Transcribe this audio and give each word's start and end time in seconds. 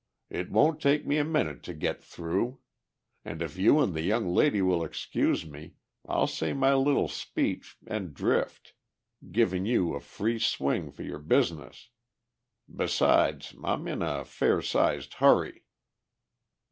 It 0.31 0.49
won't 0.49 0.81
take 0.81 1.05
me 1.05 1.17
a 1.19 1.23
minute 1.23 1.61
to 1.61 1.75
get 1.75 2.03
through. 2.03 2.57
And 3.23 3.39
if 3.39 3.55
you 3.59 3.79
and 3.79 3.93
the 3.93 4.01
young 4.01 4.25
lady 4.27 4.59
will 4.59 4.83
excuse 4.83 5.45
me 5.45 5.75
I'll 6.07 6.25
say 6.25 6.53
my 6.53 6.73
little 6.73 7.07
speech 7.07 7.77
and 7.85 8.11
drift, 8.11 8.73
giving 9.31 9.67
you 9.67 9.93
a 9.93 9.99
free 9.99 10.39
swing 10.39 10.89
for 10.89 11.03
your 11.03 11.19
business. 11.19 11.89
Besides, 12.75 13.53
I'm 13.63 13.87
in 13.87 14.01
a 14.01 14.25
fair 14.25 14.59
sized 14.63 15.13
hurry." 15.21 15.65